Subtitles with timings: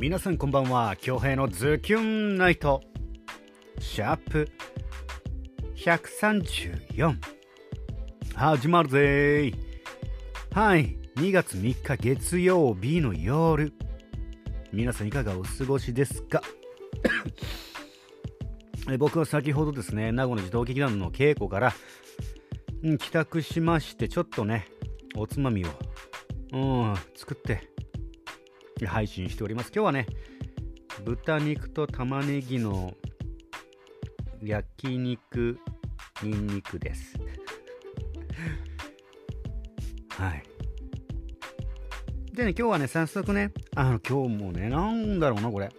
[0.00, 0.94] 皆さんこんばんは。
[0.96, 2.80] 京平のズキュンナイト。
[3.80, 4.48] シャープ
[5.74, 7.16] 134
[8.36, 8.98] 始まるぜ。
[9.00, 9.54] ー
[10.52, 10.96] はい。
[11.16, 13.72] 2月3日月曜日の夜。
[14.72, 16.42] 皆さんいかがお過ごしですか？
[19.00, 21.74] 僕は先ほどですね名護の児童劇団の稽古から、
[22.84, 24.66] うん、帰宅しましてちょっとね
[25.16, 25.68] おつまみを、
[26.52, 26.58] う
[26.92, 27.68] ん、作って
[28.86, 29.72] 配信しております。
[29.74, 30.06] 今日はね、
[31.04, 32.94] 豚肉と玉ねぎの
[34.42, 35.58] 焼肉
[36.22, 37.14] にんにくです。
[40.10, 40.42] はい。
[42.32, 45.70] でね、今日はね、早速ね、あの、今日もね、なんだろうな、これ。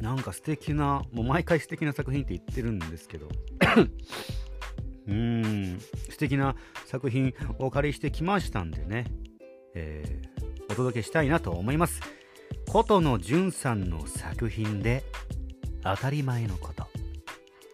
[0.00, 3.28] なんか素敵な、もう毎回素敵な作品って言ってるんですけど、
[5.08, 6.54] うーん、素敵な
[6.84, 9.04] 作品お借りしてきましたんでね、
[9.74, 10.35] えー
[10.68, 12.00] お届けしたいなと思います。
[12.68, 15.04] 琴野淳さんの作品で
[15.82, 16.86] 当たり前のこと。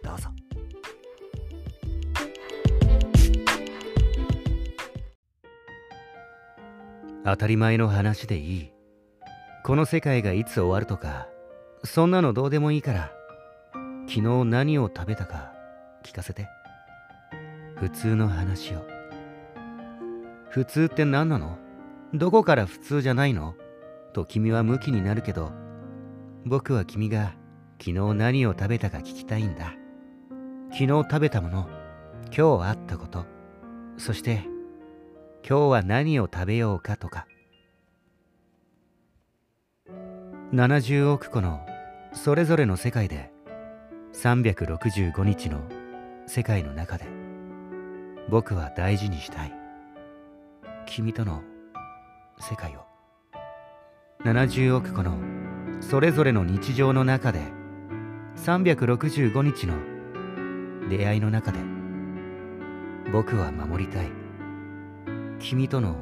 [0.03, 0.29] どうぞ。
[7.25, 8.71] 当たり前の話でいい。
[9.63, 11.29] この世界がいつ終わるとか
[11.85, 13.11] そんなのどうでもいいから
[14.07, 15.53] 昨日何を食べたか
[16.03, 16.47] 聞かせて。
[17.77, 18.85] 普通の話を。
[20.49, 21.57] 普通って何なの？
[22.13, 23.55] どこから普通じゃないの？
[24.13, 25.51] と君はムキになるけど、
[26.45, 27.33] 僕は君が
[27.79, 29.73] 昨日何を食べたか聞きたいんだ。
[30.71, 31.67] 昨日食べたもの、
[32.25, 33.25] 今日あったこと、
[33.97, 34.43] そして
[35.47, 37.25] 今日は何を食べようかとか。
[40.53, 41.65] 70億個の
[42.13, 43.31] それぞれの世界で
[44.13, 45.61] 365日の
[46.27, 47.05] 世界の中で
[48.29, 49.53] 僕は大事にしたい
[50.85, 51.41] 君との
[52.43, 52.81] 世界を。
[54.25, 55.17] 70億個の
[55.81, 57.39] それぞれの日常の中で
[58.35, 59.75] 365日の
[60.89, 61.59] 出会いの中で
[63.13, 64.11] 僕は守りたい。
[65.39, 65.95] 君との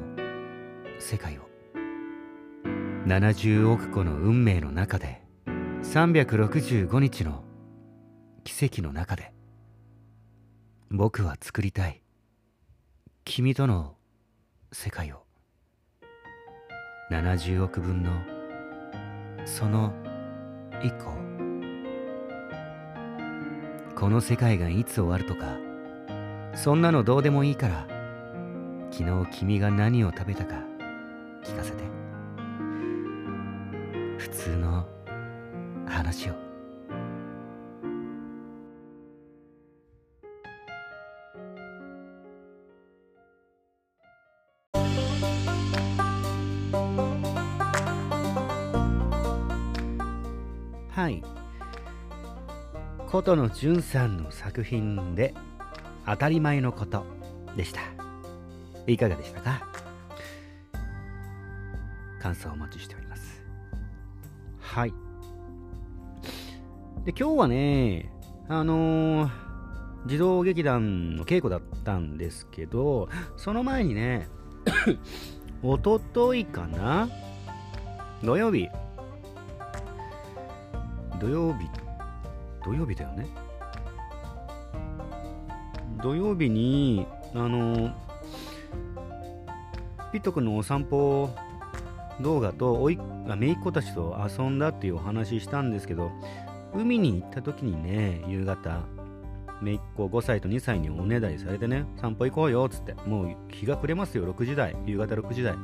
[0.98, 1.42] 世界を。
[3.06, 5.22] 70億個の運命の中で
[5.82, 7.44] 365日の
[8.42, 9.32] 奇跡の中で
[10.90, 12.02] 僕は作りたい。
[13.24, 13.94] 君との
[14.72, 15.21] 世界を。
[17.12, 18.10] 70億分の
[19.44, 19.92] その
[20.82, 21.12] 以降
[23.94, 25.58] この世界がいつ終わるとか
[26.54, 27.86] そんなのどうでもいいから
[28.90, 30.54] 昨日君が何を食べたか
[31.44, 31.92] 聞かせて。
[34.22, 34.86] 普通の
[35.84, 36.41] 話を。
[50.92, 51.22] はい。
[53.08, 55.34] 琴野淳さんの作品で
[56.06, 57.04] 「当たり前のこと」
[57.56, 57.80] でした。
[58.86, 59.66] いかがでしたか？
[62.20, 63.42] 感想お待ちしております。
[64.60, 64.94] はい。
[67.04, 68.12] で今日はね
[68.48, 69.30] あのー、
[70.06, 74.28] 児童劇団の稽古だったんですけどその前にね
[75.64, 77.08] おとといかな？
[78.22, 78.68] 土曜日
[81.22, 81.70] 土曜日。
[82.64, 83.28] 土曜日だよね。
[86.02, 87.92] 土曜日にあの
[90.10, 91.30] ピット君のお散歩
[92.20, 92.98] 動画とおい
[93.36, 96.10] 姪っ子たちと遊んだっていうお話したんですけど
[96.74, 98.80] 海に行った時にね夕方
[99.62, 105.54] 姪っ子5歳と2歳におねだりされてね散歩行こうよっつってもう日が暮れますよ6時台夕方6時台。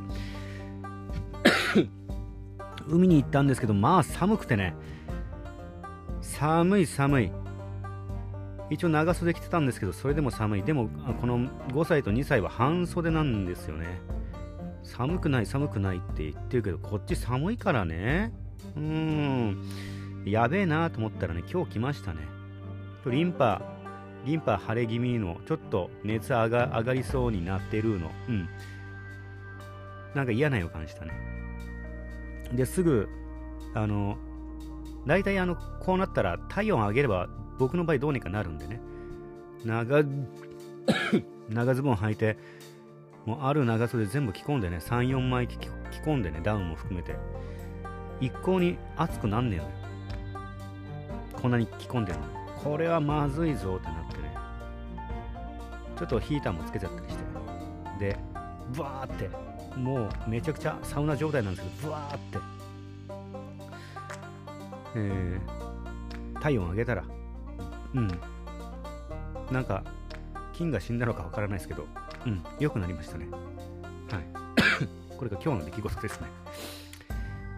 [2.86, 4.74] 海に行ったんですけどまあ寒くてね
[6.38, 7.32] 寒い寒い。
[8.70, 10.62] 一応長袖着てたんですけどそれでも寒い。
[10.62, 10.88] でも
[11.20, 14.00] この5歳と2歳は半袖なんですよね。
[14.84, 18.32] 寒くない寒くないって言ってるけどこっち寒いからね。
[18.76, 19.64] うーん。
[20.26, 22.20] やべえなと思ったらね今日来ましたね。
[23.04, 23.60] リンパ
[24.24, 28.12] リンパ腫れ気味のちょっと熱上が上がりそうになってるの。
[28.28, 28.48] うん。
[30.14, 31.10] なんか嫌な予感したね。
[32.52, 33.08] ですぐ
[33.74, 34.16] あの
[35.06, 37.28] 大体あのこうなったら体温上げれば
[37.58, 38.80] 僕の場合どうにかなるんでね。
[39.64, 40.04] 長
[41.48, 42.36] 長ズボン履いて
[43.26, 45.58] もうある長袖全部着込んでね34枚着
[46.04, 47.16] 込んでねダウンも含めて。
[48.20, 49.70] 一向に暑くなんねえのよ。
[51.40, 52.26] こんなに着込んでるの
[52.64, 54.34] これはまずいぞってなってね。
[55.96, 57.24] ちょっとヒーターもつけちゃったりして。
[57.98, 58.18] で
[58.72, 59.30] ブワーって
[59.78, 62.38] もうめちゃくちゃサウナ状態なんですけどブワーって
[64.98, 67.04] えー、体温上げたら、
[67.94, 68.08] うん、
[69.52, 69.84] なんか、
[70.52, 71.86] 菌が死んだのかわからないですけど、
[72.26, 73.28] うん、良くなりましたね。
[73.30, 74.24] はい。
[75.16, 76.26] これが今日の出来事ですね。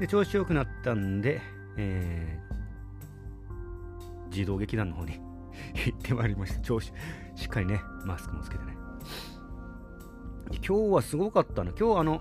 [0.01, 1.41] で、調子良くなったんで、
[1.77, 5.19] えー、児童劇団の方に
[5.87, 6.61] 行ってまいりました。
[6.61, 6.93] 調子、
[7.35, 8.77] しっかりね、マスクもつけてね。
[10.67, 11.73] 今日はすごかったな。
[11.79, 12.21] 今日あの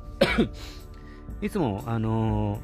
[1.41, 2.59] いつもあのー、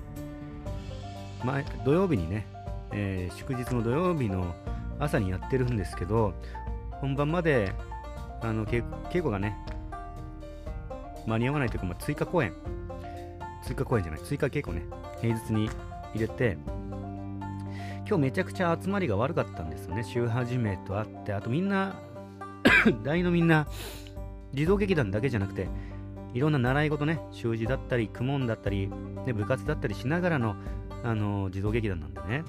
[1.46, 2.48] 前土曜日にね、
[2.92, 4.56] えー、祝日の土曜日の
[5.00, 6.34] 朝にやってるんですけど、
[7.02, 7.72] 本番まで
[8.42, 9.56] あの稽古がね、
[11.28, 12.54] 間に合わないというか、まあ、追加公演、
[13.64, 14.84] 追加公演じゃない、追加稽古ね、
[15.22, 15.70] 平日に
[16.14, 16.58] 入れて、
[18.08, 20.04] 今日めちゃくちゃ集まりが悪かったんですよね。
[20.04, 21.96] 週始めとあって、あとみんな、
[23.04, 23.68] 大のみんな、
[24.54, 25.68] 児童劇団だけじゃなくて、
[26.34, 28.90] いろんな習い事ね、習字だったり、公文だったり、
[29.26, 30.56] ね、部活だったりしながらの、
[31.06, 32.44] あの児童劇団なんでね、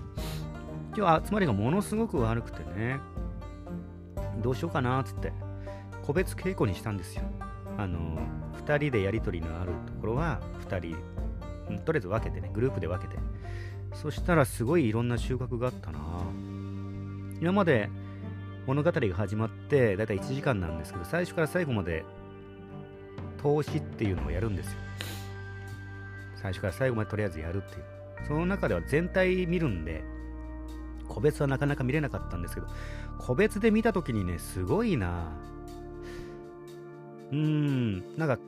[0.96, 2.98] 今日集まりがものすごく悪くてね、
[4.42, 5.30] どうしようかなっつって、
[6.02, 7.22] 個別稽古にしたんですよ。
[7.76, 8.18] あの
[8.64, 10.96] 2人でやり取りのあるところは2人、
[11.84, 13.18] とりあえず分けてね、グループで分けて。
[13.92, 15.98] そしたらすごいいろんな収穫があったな
[17.40, 17.88] 今まで
[18.66, 22.04] 物語が始まってだいたい1時間なんですけど、最初から最後まで
[23.36, 24.78] 投資っていうのをやるんですよ。
[26.36, 27.95] 最初から最後までとりあえずやるっていう。
[28.26, 30.04] その中では全体見るんで、
[31.08, 32.66] 個別はなかなか見れなかったんですけど、
[33.18, 35.32] 個別で見た時にね、すごいな
[37.30, 38.38] うーん、なんか、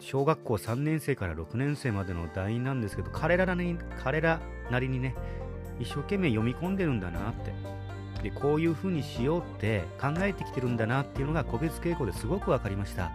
[0.00, 4.40] 小学校3年生から6年生までの団員なんですけど、彼らなりに、彼ら
[4.70, 5.14] なりにね、
[5.78, 7.54] 一生懸命読み込んでるんだなって。
[8.22, 13.12] で、こういう風にしようって考えてきてるんだなっていうのが個別稽古ですごく分かりました。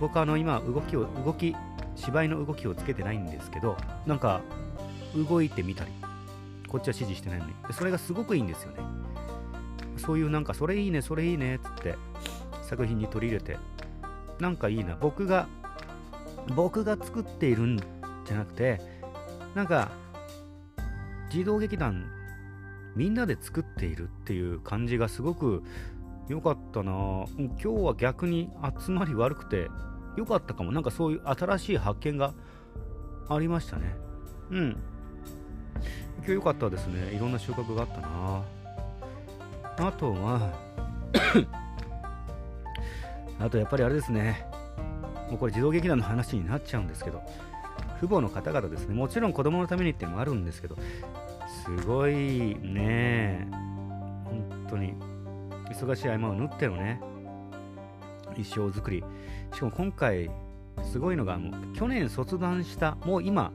[0.00, 1.54] 僕あの今動きを、動き、
[1.96, 3.76] 芝居の動きをつけてないんですけど、
[4.06, 4.40] なんか
[5.14, 5.90] 動いてみたり、
[6.68, 7.52] こっちは指示してないのに。
[7.72, 8.78] それがすごくいいんですよね。
[9.96, 11.94] そういうなんか、それいいね、それいいねっ、つって
[12.62, 13.58] 作品に取り入れて、
[14.38, 14.96] なんかいいな。
[15.00, 15.48] 僕が、
[16.54, 18.80] 僕が作っているんじゃなくて、
[19.54, 19.90] なんか、
[21.30, 22.04] 児童劇団、
[22.94, 25.62] みんなで作っているっていう感じがすごく
[26.28, 26.92] 良かったな
[27.36, 28.50] 今日は逆に
[28.84, 29.68] 集まり悪くて
[30.16, 30.72] 良かったかも。
[30.72, 32.32] なんかそういう新しい発見が
[33.28, 33.94] ありましたね。
[34.50, 34.76] うん。
[36.18, 37.14] 今日良かったですね。
[37.14, 38.42] いろんな収穫があったな
[39.88, 40.52] あとは
[43.38, 44.46] あとやっぱりあれですね。
[45.28, 47.22] もうこれ児童劇団の話になっちゃうんですけど、
[47.98, 48.94] 父母の方々ですね。
[48.94, 50.76] もちろん子供のためにっていうのもあるんですけど、
[51.64, 53.48] すごいね、
[54.24, 54.94] 本当に
[55.70, 57.00] 忙しい合間を縫ってのね、
[58.36, 59.04] 一生作り。
[59.56, 60.30] しかも今回、
[60.82, 63.52] すごいのが、もう去年卒団した、もう今、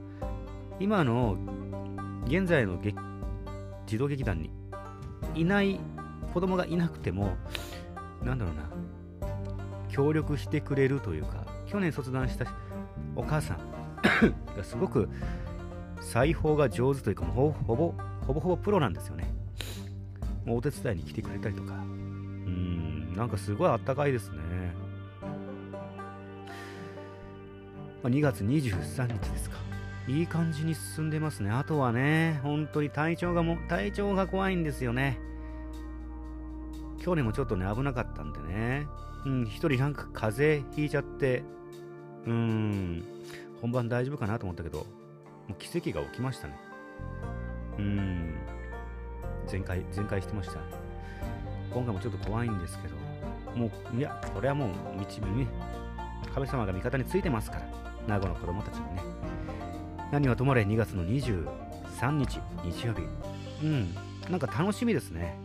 [0.80, 1.38] 今の
[2.25, 2.80] 現在の
[3.86, 4.50] 児童劇団に
[5.36, 5.80] いない
[6.33, 7.38] 子供がいなくても、
[8.24, 8.63] なんだろうな、
[9.89, 12.51] 協力してくれるというか、去年卒団した
[13.15, 13.59] お母さん
[14.57, 15.07] がすごく
[16.00, 17.94] 裁縫が上手というか、もうほぼ
[18.25, 19.31] ほぼほぼプロなんですよね。
[20.45, 24.50] もうお手伝いに来てくれたりとか、うん、なんかすごいあったかいですね。
[28.03, 29.58] ま、2月23日ですか。
[30.08, 31.51] いい感じに進んでますね。
[31.51, 35.20] あとはね、本当に体調がも、体調が怖いんですよね。
[37.00, 38.88] 去年もちょっとね、危なかったんでね。
[39.25, 41.43] うん、一人なんか風邪ひいちゃって、
[42.25, 43.03] うーん、
[43.62, 44.86] 本番大丈夫かなと思ったけど、も
[45.51, 46.58] う奇跡が起きましたね。
[47.77, 48.36] うーん、
[49.48, 50.60] 全開、全開してました。
[51.72, 52.96] 今回もちょっと怖いんですけど、
[53.55, 55.48] もう、いや、これはもう、道にね、
[56.34, 59.01] 神様が味方についてますから、名護の子供たちにね。
[60.12, 63.01] 何はともあれ2月の23日、日曜日。
[63.63, 63.96] うん、
[64.29, 65.38] なんか楽しみですね。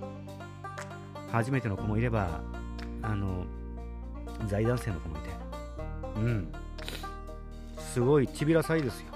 [1.30, 2.40] 初めての子もいれば、
[3.02, 3.44] あの、
[4.48, 5.30] 財団生の子もいて。
[6.16, 6.52] うん。
[7.78, 9.06] すごいちびらさいですよ。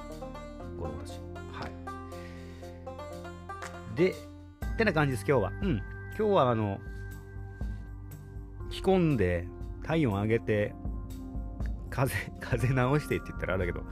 [0.79, 1.13] 子供たち。
[1.53, 1.69] は
[3.95, 3.97] い。
[3.97, 5.53] で、ってな感じです、今日は。
[5.63, 5.83] うん。
[6.19, 6.79] 今日は、あの、
[8.71, 9.47] 着込んで、
[9.83, 10.75] 体温上げて、
[11.91, 12.15] 風、
[12.51, 13.85] 風直してって言ったらあれだけど、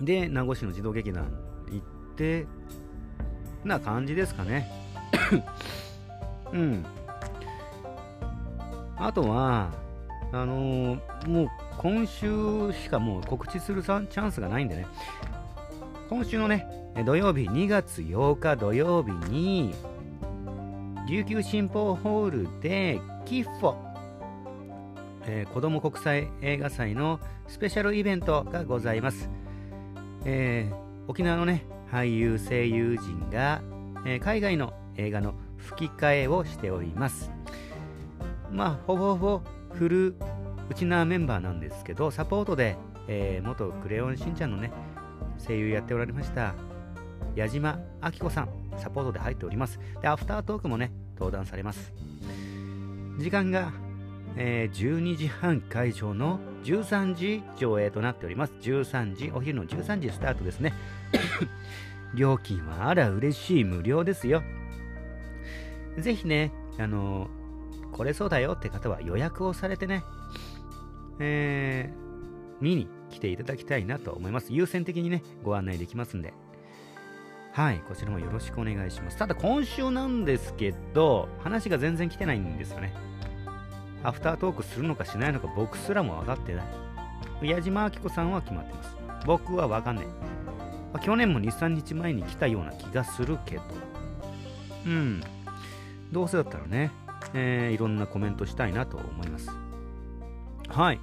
[0.00, 1.30] で、名護市の児童劇団
[1.70, 2.46] 行って、
[3.64, 4.70] な感じですかね。
[6.52, 6.84] うん。
[8.96, 9.70] あとは、
[10.32, 11.48] あのー、もう
[11.78, 14.86] 今週しかもう告知するチャンスがないんでね、
[16.08, 16.66] 今週のね、
[17.04, 19.74] 土曜日、2月8日土曜日に、
[21.08, 23.89] 琉球新報ホールで、キッフォ、
[25.26, 29.30] えー、子ども国際映画祭のスペシャルイベントがございます。
[30.24, 30.74] えー、
[31.08, 33.62] 沖縄のね、俳優声優陣が、
[34.06, 37.30] えー、海外の映画の吹き替えをしております。
[38.50, 40.16] まあほぼほぼフル
[40.68, 42.76] うちなメンバーなんですけどサポートで、
[43.08, 44.72] えー、元クレヨンしんちゃんのね
[45.38, 46.54] 声優やっておられました
[47.34, 49.78] 矢島明子さんサポートで入っております。
[50.00, 51.92] でアフタートークもね登壇されます。
[53.18, 53.72] 時間が、
[54.36, 58.54] えー、12時半会場の13時上映となっております。
[58.60, 60.72] 13時お昼の13時スタートですね。
[62.14, 64.42] 料金はあら嬉しい無料ですよ。
[65.98, 70.04] ぜひねあのー、来れそうだよって方は予約をされてね
[71.18, 74.52] えー、見に来ていただきたいなと思います。
[74.52, 76.32] 優先的にねご案内できますんで。
[77.52, 79.16] はい、こちらもよろしくお願いします。
[79.16, 82.94] ただ今週なんですけど、話が全然来てないんですよね。
[84.02, 86.62] アフタートークするのかしないのか僕すらも分かってな
[87.42, 87.48] い。
[87.48, 88.96] 矢島明子さんは決まってます。
[89.26, 90.06] 僕は分かんない。
[90.92, 93.62] ま、去年も2、3日前に来たような気がするけど。
[94.86, 95.22] うん。
[96.12, 96.90] どうせだったらね、
[97.34, 99.50] えー、いろんなコメントしたいなと思います。
[100.68, 101.00] はい。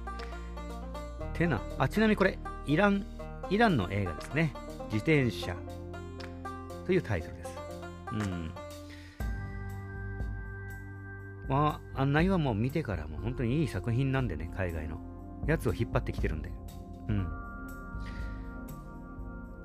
[1.34, 3.06] てな、あ、ちなみにこれ、イラン、
[3.50, 4.52] イランの映画ですね。
[4.92, 5.54] 自転車
[6.86, 7.50] というタイトルです。
[8.12, 8.50] うん。
[11.48, 15.00] まあ、案内はもう見てからもう本当にいい作品なんでね、海外の。
[15.46, 16.52] やつを引っ張ってきてるんで。
[17.08, 17.26] うん。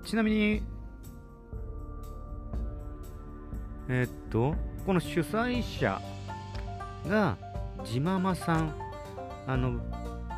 [0.06, 0.64] ちなみに、
[3.90, 6.02] えっと、この主催者
[7.08, 7.38] が、
[7.84, 8.76] ジママさん、
[9.46, 9.82] あの、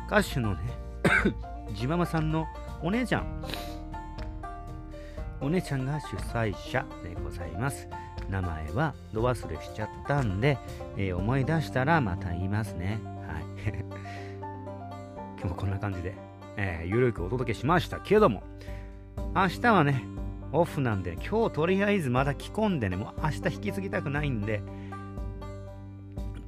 [0.08, 0.60] 歌手のね、
[1.74, 2.46] ジママさんの
[2.82, 3.44] お姉ちゃん
[5.40, 7.88] お姉ちゃんが主催者でございます。
[8.30, 10.58] 名前はど忘れしちゃったんで、
[10.96, 13.00] えー、思い出したらまた言いますね。
[13.26, 13.44] はい。
[15.38, 16.14] 今日もこんな感じで、
[16.56, 18.42] えー、ゆるくお届けしましたけども、
[19.34, 20.02] 明日はね、
[20.52, 24.62] オフなんで、今日とりあえずまだ着込んでね、もう明日引き継ぎたくないんで、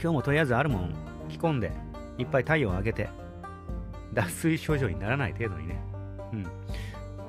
[0.00, 0.94] 今日もとりあえずあるもん
[1.28, 1.72] 着込んで、
[2.16, 3.08] いっぱい太陽を上げて、
[4.12, 5.80] 脱水症状にならない程度にね、
[6.32, 6.46] うん。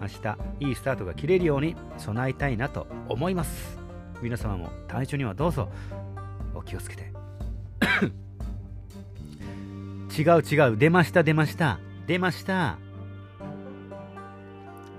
[0.01, 3.78] 明日いいスタートが切れるように備えたいなと思います
[4.21, 5.69] 皆様も体調にはどうぞ
[6.53, 7.11] お気をつけて
[10.19, 12.77] 違う違う出ました出ました出ました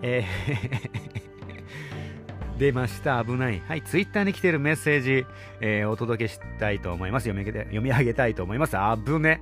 [0.03, 1.11] えー
[2.61, 3.25] 出ました。
[3.25, 3.63] 危ない。
[3.67, 5.25] はい、ツイッターに来てるメッセージ、
[5.63, 7.25] えー、お届けしたいと思います。
[7.25, 8.77] 読み上げて読み上げたいと思います。
[8.77, 9.41] あぶね。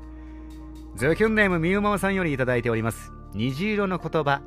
[0.95, 3.11] ズキュンネームみゆままさんよりいただいております。
[3.35, 4.41] 虹色の言葉。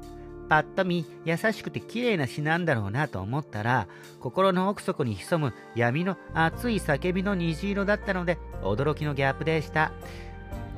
[0.51, 3.87] ぱっと見優しくて綺麗な詩なんだろうなと思ったら
[4.19, 9.93] 心の奥底に潜む闇の熱い叫びの虹色だったので驚きのギャップでした。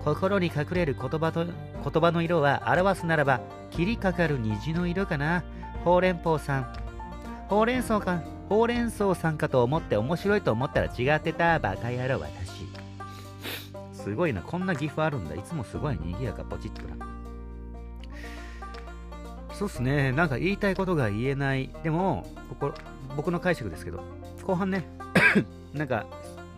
[0.06, 1.54] 心に隠れる言葉と言
[1.84, 5.44] 葉の色は表すならば切りかかる虹の色かな。
[5.84, 6.74] ほうれん草さん。
[7.50, 12.68] ほうれん草かほうれん草さんかと思って面白いと思ったら違ってたバカ野郎私。
[13.92, 15.34] すごいなこんな岐阜あるんだ。
[15.34, 17.13] いつもすごい賑やかポチッとな。
[19.64, 20.12] そうっすね。
[20.12, 21.70] なんか言いたいことが言えない。
[21.84, 22.74] でも、ここ
[23.16, 24.04] 僕の解釈ですけど、
[24.46, 24.86] 後半ね、
[25.74, 26.06] なんか、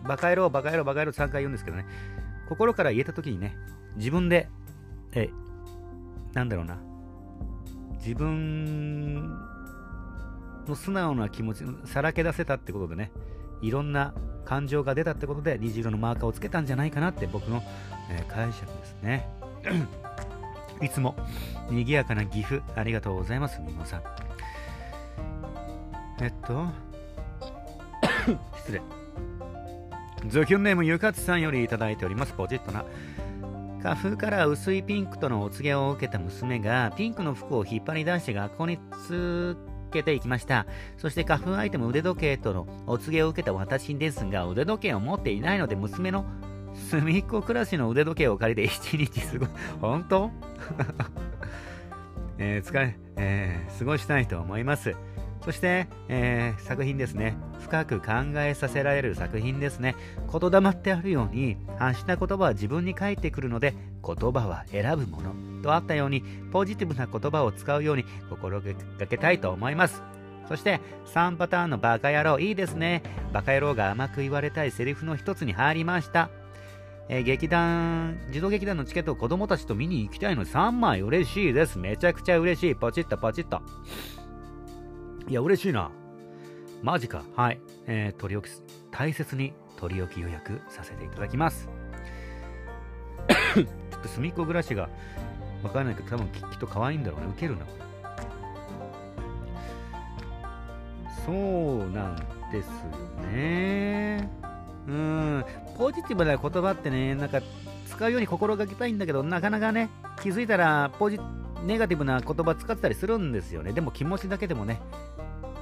[0.02, 1.86] バカ野郎、バカ野郎、バカ野郎3回言うんですけどね、
[2.48, 3.56] 心から言えた時にね、
[3.94, 4.48] 自分で、
[5.12, 5.30] え、
[6.32, 6.78] なんだろうな、
[7.98, 9.38] 自分
[10.66, 13.12] の素直な気持ち、さらけ出せたってことでね、
[13.62, 17.62] いろんな感情が出たってことで、虹色のマーカーをつけたんじゃないかなって僕の、
[18.10, 19.28] え、解釈ですね。
[20.82, 21.14] いつも
[21.70, 24.02] 賑やかな岐阜、ありがとうございます、みもさん。
[26.20, 26.66] えっと、
[28.58, 28.82] 失礼。
[30.28, 32.84] ズキュンネームゆかつさんよりいただいております、ポジットな。
[33.82, 39.56] 花粉から薄いピンクとのお告げを受けた娘がピンクの服を引っ張り出して学校につ
[39.92, 40.66] けていきました。
[40.96, 46.24] そして花粉アイテム腕時計とのお告げを受けた私ですが腕時計を持っていないので娘の
[46.90, 49.46] 隅っこ暮らしの腕時計を借りて 一日過ご、
[49.80, 50.30] 本当？
[52.38, 54.94] えー、使い、えー、過ごしたいと思います。
[55.42, 57.36] そして、えー、作品ですね。
[57.60, 59.94] 深く考えさせられる作品ですね。
[60.30, 65.34] 言霊ってあるように、発した言葉は自分に返ってくるので、言葉は選ぶもの。
[65.62, 70.02] とあったように、ポジティブな言葉を使うように心がけたいと思います。
[70.48, 73.02] そして3パターンのバカ野郎いいですね。
[73.32, 76.30] バカ野郎が甘く言われたいセリフの一つに入りました。
[77.08, 81.78] えー、劇団、児童劇団のチケットを子供たちと見に行きたいの3枚嬉しいです。
[81.78, 82.74] めちゃくちゃ嬉しい。
[82.74, 83.60] ポチッとポチッと。
[85.28, 85.90] いや、嬉しいな。
[86.82, 87.24] マジか。
[87.36, 87.60] はい。
[87.86, 88.52] えー、取り置き、
[88.90, 91.68] 大切に取り置き予約させていただきます。
[93.54, 94.88] ちょっと隅っこ暮らしが
[95.62, 97.26] わからないけど、多分きっと可愛いんだろうね。
[97.28, 97.86] ウケるな、これ。
[101.24, 102.16] そうなん
[102.52, 102.70] です
[103.32, 104.30] ね
[104.86, 105.44] うん。
[105.76, 107.40] ポジティブな言葉ってねなんか
[107.88, 109.90] 使うように心がけたいんだけどなかなかね
[110.22, 111.20] 気づいたらポジ
[111.64, 113.72] ネガティブな言葉使ってたりするんですよね。
[113.72, 114.80] でも気持ちだけでもね、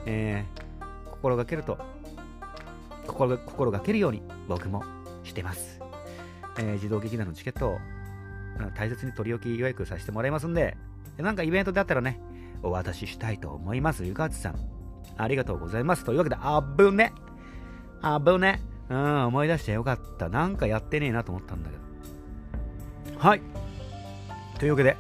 [0.07, 1.79] えー、心がけると
[3.07, 4.83] 心心がけるように僕も
[5.23, 5.81] してます、
[6.59, 7.79] えー、自動劇団のチケットを
[8.77, 10.77] 大切に取り置き予約させてもらいますんで
[11.17, 12.21] なんかイベントであったらね
[12.63, 14.05] お渡ししたいと思います。
[14.05, 14.57] ゆかつさん
[15.17, 16.05] ありがとうございます。
[16.05, 17.13] というわけであぶね。
[18.01, 18.61] あぶね。
[18.91, 20.29] うん思い出してよかった。
[20.29, 21.77] なんかやってねえなと思ったんだけ
[23.11, 23.19] ど。
[23.19, 23.43] はい。
[24.59, 24.97] というわけで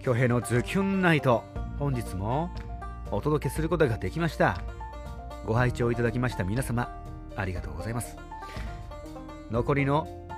[0.00, 1.42] 京平のズキュンナイト
[1.78, 2.50] 本日も
[3.10, 4.60] お届けすることができました。
[5.46, 6.90] ご拝聴いただきました皆様
[7.36, 8.16] ありがとうございます。
[9.50, 10.28] 残りの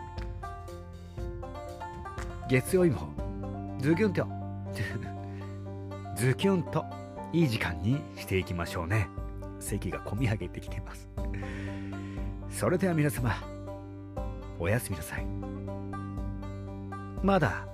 [2.48, 3.08] 月曜日も
[3.80, 4.26] ズキュンと
[6.16, 6.84] ズキュンと
[7.32, 9.08] いい時間にしていきましょうね。
[9.60, 11.15] 席が込み上げてきてます。
[12.56, 13.36] それでは皆様
[14.58, 15.26] おやすみなさい。
[17.22, 17.66] まだ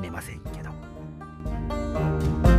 [0.00, 2.53] 寝ませんけど。